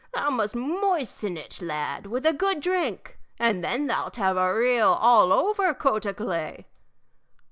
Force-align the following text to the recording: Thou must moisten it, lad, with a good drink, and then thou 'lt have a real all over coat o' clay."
Thou 0.15 0.31
must 0.31 0.55
moisten 0.55 1.37
it, 1.37 1.61
lad, 1.61 2.07
with 2.07 2.25
a 2.25 2.33
good 2.33 2.59
drink, 2.59 3.19
and 3.37 3.63
then 3.63 3.85
thou 3.85 4.07
'lt 4.07 4.15
have 4.15 4.35
a 4.35 4.51
real 4.51 4.93
all 4.93 5.31
over 5.31 5.75
coat 5.75 6.07
o' 6.07 6.13
clay." 6.15 6.65